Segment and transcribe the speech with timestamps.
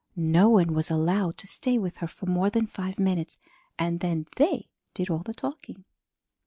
[0.15, 3.37] No one was allowed to stay with her for more than five minutes
[3.77, 5.85] and then they did all the talking.